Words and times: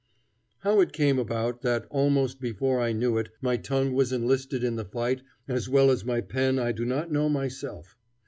How 0.61 0.79
it 0.81 0.93
came 0.93 1.19
about 1.19 1.61
that, 1.61 1.85
almost 1.91 2.39
before 2.41 2.79
I 2.81 2.91
knew 2.91 3.19
it, 3.19 3.29
my 3.39 3.55
tongue 3.55 3.93
was 3.93 4.11
enlisted 4.11 4.63
in 4.63 4.75
the 4.75 4.83
fight 4.83 5.21
as 5.47 5.69
well 5.69 5.91
as 5.91 6.03
my 6.03 6.21
pen 6.21 6.57
I 6.57 6.71
do 6.71 6.85
not 6.85 7.11
know 7.11 7.29
myself. 7.29 7.95